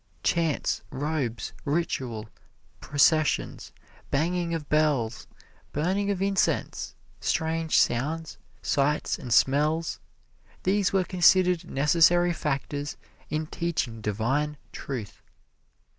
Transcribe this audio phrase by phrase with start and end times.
[0.23, 2.27] Chants, robes, ritual,
[2.79, 3.71] processions,
[4.09, 5.27] banging of bells,
[5.73, 9.99] burning of incense, strange sounds, sights and smells:
[10.63, 12.97] these were considered necessary factors
[13.29, 15.21] in teaching divine truth.